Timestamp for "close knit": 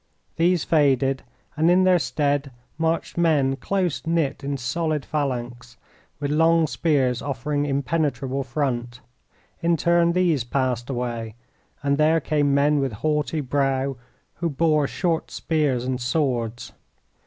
3.55-4.43